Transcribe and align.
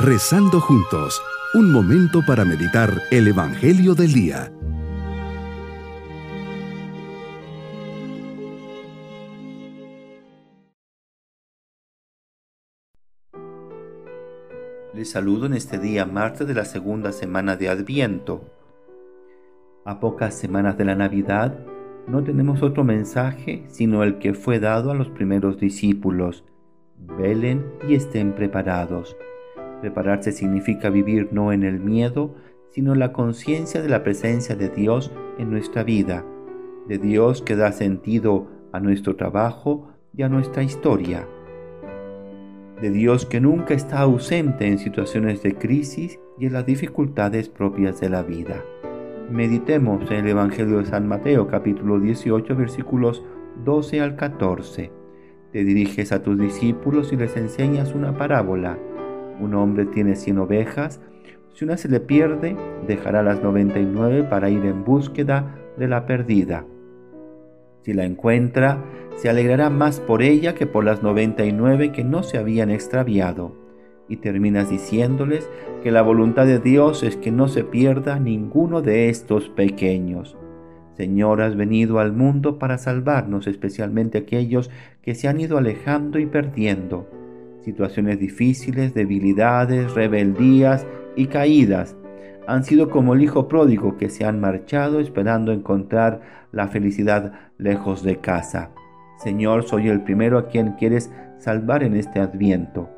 Rezando 0.00 0.60
juntos, 0.60 1.20
un 1.54 1.72
momento 1.72 2.20
para 2.24 2.44
meditar 2.44 3.02
el 3.10 3.26
Evangelio 3.26 3.96
del 3.96 4.12
Día. 4.12 4.52
Les 14.94 15.10
saludo 15.10 15.46
en 15.46 15.54
este 15.54 15.80
día 15.80 16.06
martes 16.06 16.46
de 16.46 16.54
la 16.54 16.64
segunda 16.64 17.10
semana 17.10 17.56
de 17.56 17.68
Adviento. 17.68 18.44
A 19.84 19.98
pocas 19.98 20.38
semanas 20.38 20.78
de 20.78 20.84
la 20.84 20.94
Navidad, 20.94 21.58
no 22.06 22.22
tenemos 22.22 22.62
otro 22.62 22.84
mensaje 22.84 23.64
sino 23.66 24.04
el 24.04 24.20
que 24.20 24.32
fue 24.32 24.60
dado 24.60 24.92
a 24.92 24.94
los 24.94 25.08
primeros 25.08 25.58
discípulos. 25.58 26.44
Velen 26.96 27.66
y 27.88 27.96
estén 27.96 28.32
preparados. 28.32 29.16
Prepararse 29.80 30.32
significa 30.32 30.90
vivir 30.90 31.28
no 31.32 31.52
en 31.52 31.62
el 31.62 31.80
miedo, 31.80 32.34
sino 32.70 32.92
en 32.92 32.98
la 32.98 33.12
conciencia 33.12 33.80
de 33.80 33.88
la 33.88 34.02
presencia 34.02 34.56
de 34.56 34.68
Dios 34.68 35.12
en 35.38 35.50
nuestra 35.50 35.84
vida, 35.84 36.24
de 36.86 36.98
Dios 36.98 37.42
que 37.42 37.56
da 37.56 37.72
sentido 37.72 38.48
a 38.72 38.80
nuestro 38.80 39.16
trabajo 39.16 39.88
y 40.14 40.22
a 40.22 40.28
nuestra 40.28 40.62
historia, 40.62 41.26
de 42.80 42.90
Dios 42.90 43.26
que 43.26 43.40
nunca 43.40 43.74
está 43.74 44.00
ausente 44.00 44.66
en 44.66 44.78
situaciones 44.78 45.42
de 45.42 45.54
crisis 45.54 46.18
y 46.38 46.46
en 46.46 46.52
las 46.52 46.66
dificultades 46.66 47.48
propias 47.48 48.00
de 48.00 48.08
la 48.08 48.22
vida. 48.22 48.62
Meditemos 49.30 50.10
en 50.10 50.18
el 50.18 50.28
Evangelio 50.28 50.78
de 50.78 50.86
San 50.86 51.06
Mateo 51.06 51.48
capítulo 51.48 52.00
18 52.00 52.56
versículos 52.56 53.24
12 53.64 54.00
al 54.00 54.16
14. 54.16 54.92
Te 55.52 55.64
diriges 55.64 56.12
a 56.12 56.22
tus 56.22 56.38
discípulos 56.38 57.12
y 57.12 57.16
les 57.16 57.36
enseñas 57.36 57.94
una 57.94 58.16
parábola. 58.16 58.78
Un 59.40 59.54
hombre 59.54 59.86
tiene 59.86 60.16
cien 60.16 60.38
ovejas, 60.38 61.00
si 61.54 61.64
una 61.64 61.76
se 61.76 61.88
le 61.88 61.98
pierde, 61.98 62.56
dejará 62.86 63.22
las 63.22 63.42
99 63.42 64.24
para 64.24 64.48
ir 64.48 64.64
en 64.64 64.84
búsqueda 64.84 65.56
de 65.76 65.88
la 65.88 66.06
perdida. 66.06 66.64
Si 67.82 67.92
la 67.92 68.04
encuentra, 68.04 68.84
se 69.16 69.28
alegrará 69.28 69.68
más 69.68 69.98
por 69.98 70.22
ella 70.22 70.54
que 70.54 70.66
por 70.66 70.84
las 70.84 71.02
99 71.02 71.90
que 71.90 72.04
no 72.04 72.22
se 72.22 72.38
habían 72.38 72.70
extraviado 72.70 73.56
y 74.08 74.16
terminas 74.16 74.70
diciéndoles 74.70 75.50
que 75.82 75.90
la 75.90 76.02
voluntad 76.02 76.46
de 76.46 76.58
Dios 76.60 77.02
es 77.02 77.16
que 77.16 77.30
no 77.30 77.48
se 77.48 77.64
pierda 77.64 78.18
ninguno 78.18 78.80
de 78.80 79.08
estos 79.08 79.48
pequeños. 79.48 80.36
Señor, 80.96 81.42
has 81.42 81.56
venido 81.56 81.98
al 81.98 82.12
mundo 82.12 82.58
para 82.58 82.78
salvarnos, 82.78 83.46
especialmente 83.46 84.18
aquellos 84.18 84.70
que 85.02 85.14
se 85.14 85.28
han 85.28 85.40
ido 85.40 85.58
alejando 85.58 86.18
y 86.18 86.26
perdiendo. 86.26 87.17
Situaciones 87.68 88.18
difíciles, 88.18 88.94
debilidades, 88.94 89.94
rebeldías 89.94 90.86
y 91.16 91.26
caídas 91.26 91.98
han 92.46 92.64
sido 92.64 92.88
como 92.88 93.12
el 93.12 93.20
hijo 93.20 93.46
pródigo 93.46 93.98
que 93.98 94.08
se 94.08 94.24
han 94.24 94.40
marchado 94.40 95.00
esperando 95.00 95.52
encontrar 95.52 96.22
la 96.50 96.68
felicidad 96.68 97.34
lejos 97.58 98.02
de 98.02 98.16
casa. 98.20 98.70
Señor, 99.18 99.64
soy 99.64 99.88
el 99.88 100.00
primero 100.00 100.38
a 100.38 100.48
quien 100.48 100.76
quieres 100.78 101.12
salvar 101.36 101.82
en 101.82 101.94
este 101.94 102.20
adviento. 102.20 102.88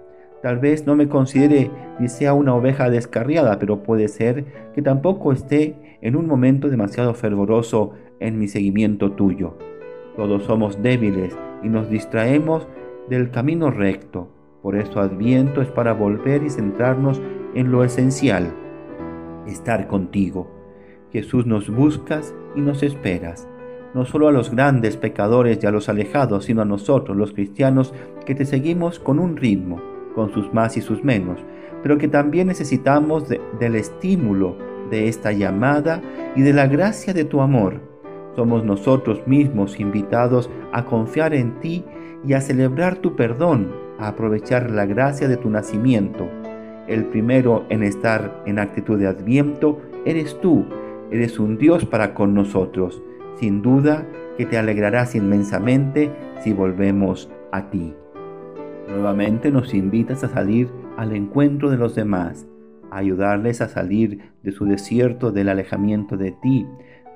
Tal 0.40 0.60
vez 0.60 0.86
no 0.86 0.94
me 0.94 1.08
considere 1.08 1.68
ni 1.98 2.08
sea 2.08 2.32
una 2.32 2.54
oveja 2.54 2.90
descarriada, 2.90 3.58
pero 3.58 3.82
puede 3.82 4.06
ser 4.06 4.44
que 4.72 4.82
tampoco 4.82 5.32
esté 5.32 5.98
en 6.00 6.14
un 6.14 6.28
momento 6.28 6.68
demasiado 6.68 7.14
fervoroso 7.14 7.94
en 8.20 8.38
mi 8.38 8.46
seguimiento 8.46 9.10
tuyo. 9.10 9.58
Todos 10.14 10.44
somos 10.44 10.80
débiles 10.80 11.36
y 11.64 11.68
nos 11.68 11.90
distraemos 11.90 12.68
del 13.08 13.32
camino 13.32 13.72
recto. 13.72 14.28
Por 14.62 14.76
eso 14.76 15.00
Adviento 15.00 15.62
es 15.62 15.68
para 15.68 15.92
volver 15.92 16.42
y 16.42 16.50
centrarnos 16.50 17.20
en 17.54 17.70
lo 17.70 17.84
esencial, 17.84 18.52
estar 19.46 19.86
contigo. 19.86 20.50
Jesús 21.12 21.46
nos 21.46 21.70
buscas 21.70 22.34
y 22.54 22.60
nos 22.60 22.82
esperas, 22.82 23.48
no 23.94 24.04
solo 24.04 24.28
a 24.28 24.32
los 24.32 24.50
grandes 24.50 24.96
pecadores 24.96 25.58
y 25.62 25.66
a 25.66 25.70
los 25.70 25.88
alejados, 25.88 26.44
sino 26.44 26.62
a 26.62 26.66
nosotros, 26.66 27.16
los 27.16 27.32
cristianos, 27.32 27.94
que 28.26 28.34
te 28.34 28.44
seguimos 28.44 28.98
con 28.98 29.18
un 29.18 29.36
ritmo 29.36 29.80
con 30.14 30.32
sus 30.32 30.52
más 30.52 30.76
y 30.76 30.80
sus 30.80 31.02
menos, 31.04 31.40
pero 31.82 31.98
que 31.98 32.08
también 32.08 32.48
necesitamos 32.48 33.26
del 33.28 33.76
estímulo 33.76 34.56
de 34.90 35.08
esta 35.08 35.32
llamada 35.32 36.02
y 36.36 36.42
de 36.42 36.52
la 36.52 36.66
gracia 36.66 37.14
de 37.14 37.24
tu 37.24 37.40
amor. 37.40 37.80
Somos 38.36 38.64
nosotros 38.64 39.26
mismos 39.26 39.80
invitados 39.80 40.50
a 40.72 40.84
confiar 40.84 41.34
en 41.34 41.58
ti 41.60 41.84
y 42.26 42.34
a 42.34 42.40
celebrar 42.40 42.98
tu 42.98 43.16
perdón, 43.16 43.72
a 44.00 44.08
aprovechar 44.08 44.70
la 44.70 44.86
gracia 44.86 45.28
de 45.28 45.36
tu 45.36 45.50
nacimiento. 45.50 46.28
El 46.88 47.04
primero 47.04 47.66
en 47.68 47.82
estar 47.82 48.42
en 48.46 48.58
actitud 48.58 48.98
de 48.98 49.06
adviento 49.06 49.80
eres 50.04 50.40
tú, 50.40 50.64
eres 51.10 51.38
un 51.38 51.58
Dios 51.58 51.84
para 51.84 52.14
con 52.14 52.34
nosotros. 52.34 53.02
Sin 53.36 53.62
duda 53.62 54.06
que 54.36 54.46
te 54.46 54.58
alegrarás 54.58 55.14
inmensamente 55.14 56.10
si 56.42 56.52
volvemos 56.52 57.30
a 57.52 57.70
ti. 57.70 57.94
Nuevamente 58.88 59.52
nos 59.52 59.72
invitas 59.74 60.24
a 60.24 60.28
salir 60.28 60.68
al 60.96 61.14
encuentro 61.14 61.70
de 61.70 61.76
los 61.76 61.94
demás, 61.94 62.46
a 62.90 62.98
ayudarles 62.98 63.60
a 63.60 63.68
salir 63.68 64.32
de 64.42 64.50
su 64.50 64.64
desierto 64.64 65.30
del 65.30 65.48
alejamiento 65.48 66.16
de 66.16 66.32
ti, 66.32 66.66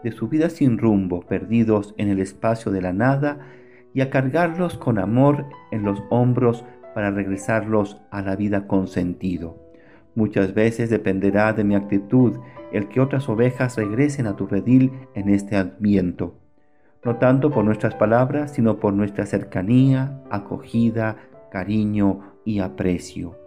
de 0.04 0.12
su 0.12 0.28
vida 0.28 0.50
sin 0.50 0.78
rumbo, 0.78 1.22
perdidos 1.22 1.94
en 1.96 2.08
el 2.08 2.20
espacio 2.20 2.70
de 2.70 2.82
la 2.82 2.92
nada, 2.92 3.40
y 3.94 4.00
a 4.00 4.10
cargarlos 4.10 4.76
con 4.76 4.98
amor 4.98 5.46
en 5.70 5.84
los 5.84 6.02
hombros 6.10 6.64
para 6.94 7.10
regresarlos 7.10 8.00
a 8.10 8.20
la 8.22 8.36
vida 8.36 8.66
con 8.66 8.88
sentido. 8.88 9.56
Muchas 10.14 10.52
veces 10.52 10.90
dependerá 10.90 11.52
de 11.52 11.64
mi 11.64 11.74
actitud 11.74 12.38
el 12.72 12.88
que 12.88 13.00
otras 13.00 13.28
ovejas 13.28 13.76
regresen 13.76 14.26
a 14.26 14.36
tu 14.36 14.46
redil 14.46 14.92
en 15.14 15.28
este 15.28 15.56
adviento, 15.56 16.34
no 17.04 17.16
tanto 17.16 17.50
por 17.50 17.64
nuestras 17.64 17.94
palabras, 17.94 18.52
sino 18.52 18.78
por 18.78 18.92
nuestra 18.92 19.26
cercanía, 19.26 20.20
acogida, 20.30 21.16
cariño 21.50 22.34
y 22.44 22.58
aprecio. 22.60 23.38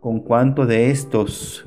Con 0.00 0.20
cuánto 0.20 0.66
de 0.66 0.90
estos 0.90 1.66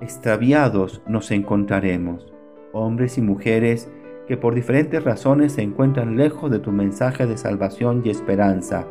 extraviados 0.00 1.02
nos 1.06 1.30
encontraremos, 1.30 2.32
hombres 2.72 3.16
y 3.18 3.22
mujeres 3.22 3.90
que 4.26 4.36
por 4.36 4.54
diferentes 4.54 5.02
razones 5.04 5.52
se 5.52 5.62
encuentran 5.62 6.16
lejos 6.16 6.50
de 6.50 6.58
tu 6.58 6.72
mensaje 6.72 7.26
de 7.26 7.36
salvación 7.36 8.02
y 8.04 8.10
esperanza, 8.10 8.86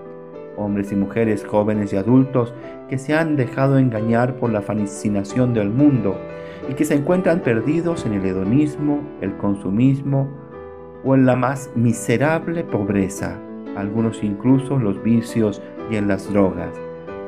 hombres 0.58 0.92
y 0.92 0.96
mujeres 0.96 1.46
jóvenes 1.46 1.94
y 1.94 1.98
adultos 1.98 2.54
que 2.90 2.98
se 2.98 3.14
han 3.14 3.36
dejado 3.36 3.78
engañar 3.78 4.36
por 4.36 4.52
la 4.52 4.62
fascinación 4.62 5.54
del 5.54 5.70
mundo 5.70 6.18
y 6.70 6.74
que 6.74 6.86
se 6.86 6.96
encuentran 6.96 7.42
perdidos 7.42 8.06
en 8.06 8.14
el 8.14 8.26
hedonismo, 8.26 9.02
el 9.22 9.36
consumismo 9.38 10.30
o 11.04 11.16
en 11.16 11.26
la 11.26 11.36
más 11.36 11.70
miserable 11.76 12.64
pobreza 12.64 13.38
algunos 13.76 14.24
incluso 14.24 14.80
los 14.80 15.02
vicios 15.04 15.62
y 15.92 15.98
en 15.98 16.08
las 16.08 16.32
drogas. 16.32 16.72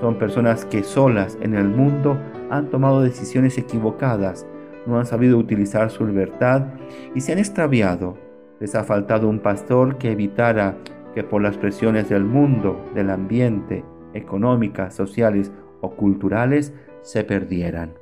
Son 0.01 0.17
personas 0.17 0.65
que 0.65 0.83
solas 0.83 1.37
en 1.41 1.53
el 1.55 1.67
mundo 1.67 2.17
han 2.49 2.69
tomado 2.69 3.01
decisiones 3.01 3.57
equivocadas, 3.57 4.45
no 4.87 4.97
han 4.99 5.05
sabido 5.05 5.37
utilizar 5.37 5.89
su 5.91 6.05
libertad 6.05 6.67
y 7.13 7.21
se 7.21 7.33
han 7.33 7.39
extraviado. 7.39 8.17
Les 8.59 8.73
ha 8.75 8.83
faltado 8.83 9.27
un 9.27 9.39
pastor 9.39 9.97
que 9.97 10.11
evitara 10.11 10.77
que 11.13 11.23
por 11.23 11.41
las 11.41 11.57
presiones 11.57 12.09
del 12.09 12.23
mundo, 12.23 12.83
del 12.95 13.09
ambiente, 13.09 13.83
económicas, 14.13 14.95
sociales 14.95 15.51
o 15.81 15.91
culturales, 15.91 16.73
se 17.01 17.23
perdieran. 17.23 17.93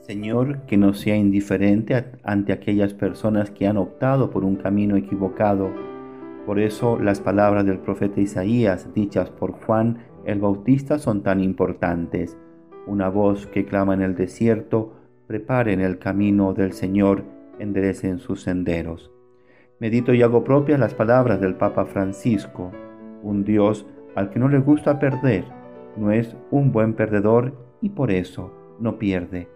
Señor, 0.00 0.62
que 0.66 0.76
no 0.76 0.94
sea 0.94 1.16
indiferente 1.16 2.04
ante 2.22 2.52
aquellas 2.52 2.94
personas 2.94 3.50
que 3.50 3.66
han 3.66 3.76
optado 3.76 4.30
por 4.30 4.44
un 4.44 4.56
camino 4.56 4.96
equivocado 4.96 5.70
por 6.46 6.58
eso 6.58 6.98
las 6.98 7.20
palabras 7.20 7.66
del 7.66 7.78
profeta 7.78 8.20
Isaías 8.20 8.92
dichas 8.94 9.30
por 9.30 9.52
Juan 9.52 9.98
el 10.24 10.40
Bautista 10.40 10.98
son 10.98 11.22
tan 11.22 11.40
importantes. 11.40 12.36
Una 12.86 13.08
voz 13.08 13.46
que 13.46 13.66
clama 13.66 13.94
en 13.94 14.02
el 14.02 14.14
desierto, 14.14 14.94
preparen 15.30 15.80
el 15.80 16.00
camino 16.00 16.54
del 16.54 16.72
Señor, 16.72 17.22
enderecen 17.60 18.18
sus 18.18 18.42
senderos. 18.42 19.12
Medito 19.78 20.12
y 20.12 20.22
hago 20.22 20.42
propias 20.42 20.80
las 20.80 20.92
palabras 20.92 21.40
del 21.40 21.54
Papa 21.54 21.86
Francisco. 21.86 22.72
Un 23.22 23.44
Dios 23.44 23.86
al 24.16 24.30
que 24.30 24.40
no 24.40 24.48
le 24.48 24.58
gusta 24.58 24.98
perder, 24.98 25.44
no 25.96 26.10
es 26.10 26.34
un 26.50 26.72
buen 26.72 26.94
perdedor 26.94 27.54
y 27.80 27.90
por 27.90 28.10
eso 28.10 28.52
no 28.80 28.98
pierde. 28.98 29.46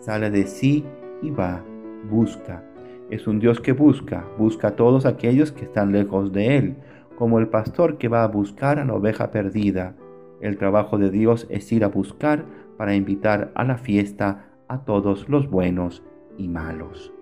Sale 0.00 0.30
de 0.30 0.46
sí 0.46 0.84
y 1.22 1.30
va, 1.30 1.64
busca 2.10 2.62
es 3.08 3.26
un 3.26 3.40
Dios 3.40 3.60
que 3.60 3.72
busca, 3.72 4.26
busca 4.38 4.68
a 4.68 4.76
todos 4.76 5.06
aquellos 5.06 5.50
que 5.52 5.64
están 5.64 5.92
lejos 5.92 6.32
de 6.32 6.58
Él, 6.58 6.76
como 7.16 7.38
el 7.38 7.48
pastor 7.48 7.96
que 7.96 8.08
va 8.08 8.22
a 8.24 8.28
buscar 8.28 8.78
a 8.78 8.84
la 8.84 8.94
oveja 8.94 9.30
perdida. 9.30 9.94
El 10.40 10.58
trabajo 10.58 10.98
de 10.98 11.10
Dios 11.10 11.46
es 11.50 11.70
ir 11.72 11.84
a 11.84 11.88
buscar 11.88 12.44
para 12.76 12.94
invitar 12.94 13.50
a 13.54 13.64
la 13.64 13.76
fiesta 13.76 14.51
a 14.72 14.86
todos 14.86 15.28
los 15.28 15.50
buenos 15.50 16.02
y 16.38 16.48
malos. 16.48 17.12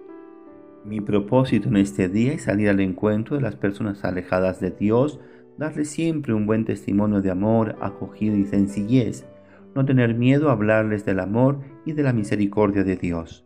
Mi 0.85 1.01
propósito 1.01 1.69
en 1.69 1.79
este 1.79 2.09
día 2.09 2.33
es 2.33 2.45
salir 2.45 2.69
al 2.69 2.79
encuentro 2.79 3.35
de 3.35 3.43
las 3.43 3.57
personas 3.57 4.05
alejadas 4.05 4.61
de 4.61 4.71
Dios, 4.71 5.19
darle 5.59 5.85
siempre 5.85 6.33
un 6.33 6.47
buen 6.47 6.65
testimonio 6.65 7.21
de 7.21 7.31
amor, 7.33 7.77
acogida 7.81 8.37
y 8.37 8.45
sencillez, 8.47 9.27
no 9.75 9.85
tener 9.85 10.15
miedo 10.15 10.49
a 10.49 10.53
hablarles 10.53 11.05
del 11.05 11.19
amor 11.19 11.59
y 11.85 11.93
de 11.93 12.05
la 12.05 12.13
misericordia 12.13 12.85
de 12.85 12.95
Dios. 12.95 13.45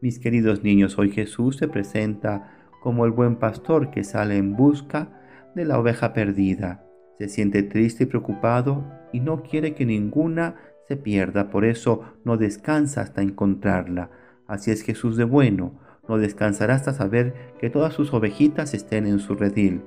Mis 0.00 0.18
queridos 0.18 0.64
niños, 0.64 0.98
hoy 0.98 1.12
Jesús 1.12 1.56
se 1.56 1.68
presenta 1.68 2.58
como 2.82 3.04
el 3.04 3.12
buen 3.12 3.36
pastor 3.36 3.92
que 3.92 4.02
sale 4.02 4.36
en 4.36 4.56
busca 4.56 5.22
de 5.54 5.64
la 5.64 5.78
oveja 5.78 6.12
perdida. 6.12 6.84
Se 7.18 7.28
siente 7.28 7.62
triste 7.62 8.02
y 8.02 8.06
preocupado 8.06 8.84
y 9.12 9.20
no 9.20 9.44
quiere 9.44 9.74
que 9.74 9.86
ninguna 9.86 10.56
se 10.88 10.96
pierda, 10.96 11.50
por 11.50 11.64
eso 11.64 12.02
no 12.24 12.36
descansa 12.36 13.00
hasta 13.00 13.22
encontrarla. 13.22 14.10
Así 14.46 14.70
es 14.70 14.82
Jesús 14.82 15.16
de 15.16 15.24
bueno, 15.24 15.72
no 16.08 16.18
descansará 16.18 16.74
hasta 16.74 16.92
saber 16.92 17.34
que 17.58 17.70
todas 17.70 17.94
sus 17.94 18.12
ovejitas 18.12 18.74
estén 18.74 19.06
en 19.06 19.18
su 19.18 19.34
redil, 19.34 19.82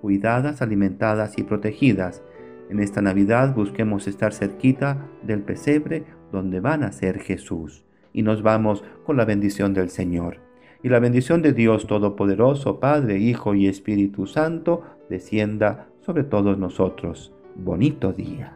cuidadas, 0.00 0.62
alimentadas 0.62 1.38
y 1.38 1.42
protegidas. 1.42 2.22
En 2.70 2.80
esta 2.80 3.02
Navidad 3.02 3.54
busquemos 3.54 4.06
estar 4.06 4.32
cerquita 4.32 5.08
del 5.22 5.42
pesebre 5.42 6.04
donde 6.32 6.60
van 6.60 6.84
a 6.84 6.92
ser 6.92 7.18
Jesús. 7.18 7.84
Y 8.12 8.22
nos 8.22 8.42
vamos 8.42 8.84
con 9.04 9.16
la 9.16 9.24
bendición 9.24 9.74
del 9.74 9.90
Señor. 9.90 10.38
Y 10.82 10.88
la 10.88 11.00
bendición 11.00 11.42
de 11.42 11.52
Dios 11.52 11.86
Todopoderoso, 11.86 12.78
Padre, 12.78 13.18
Hijo 13.18 13.54
y 13.54 13.66
Espíritu 13.66 14.26
Santo, 14.26 14.82
descienda 15.10 15.88
sobre 16.00 16.22
todos 16.22 16.58
nosotros. 16.58 17.32
Bonito 17.56 18.12
día. 18.12 18.55